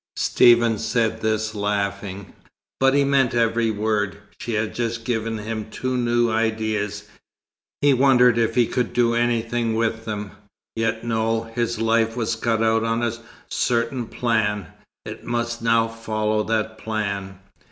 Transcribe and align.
Stephen 0.17 0.79
said 0.79 1.21
this 1.21 1.53
laughing; 1.53 2.33
but 2.79 2.95
he 2.95 3.03
meant 3.03 3.35
every 3.35 3.69
word. 3.69 4.17
She 4.39 4.53
had 4.55 4.73
just 4.73 5.05
given 5.05 5.37
him 5.37 5.69
two 5.69 5.95
new 5.95 6.31
ideas. 6.31 7.03
He 7.81 7.93
wondered 7.93 8.39
if 8.39 8.55
he 8.55 8.65
could 8.65 8.93
do 8.93 9.13
anything 9.13 9.75
with 9.75 10.05
them. 10.05 10.31
Yet 10.75 11.03
no; 11.03 11.43
his 11.43 11.77
life 11.79 12.15
was 12.17 12.35
cut 12.35 12.63
out 12.63 12.83
on 12.83 13.03
a 13.03 13.13
certain 13.47 14.07
plan. 14.07 14.69
It 15.05 15.23
must 15.23 15.61
now 15.61 15.87
follow 15.87 16.41
that 16.45 16.79
plan. 16.79 17.37